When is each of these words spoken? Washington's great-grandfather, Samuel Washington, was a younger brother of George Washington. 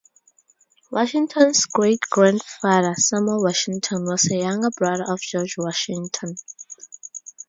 Washington's 0.89 1.67
great-grandfather, 1.67 2.95
Samuel 2.95 3.43
Washington, 3.43 4.03
was 4.03 4.27
a 4.31 4.37
younger 4.39 4.71
brother 4.75 5.05
of 5.07 5.19
George 5.21 5.59
Washington. 5.59 6.37